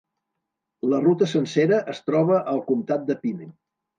La 0.93 1.01
ruta 1.03 1.27
sencera 1.33 1.79
es 1.95 2.01
troba 2.09 2.39
al 2.53 2.65
comtat 2.73 3.07
de 3.13 3.21
Pine. 3.27 3.51